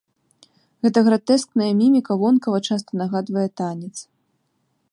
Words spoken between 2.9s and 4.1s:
нагадвае танец.